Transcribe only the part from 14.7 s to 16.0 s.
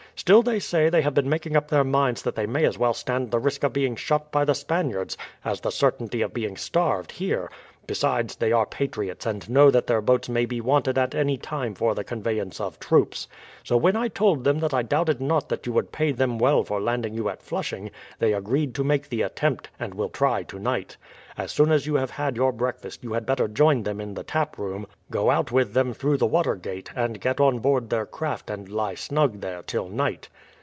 I doubted not that you would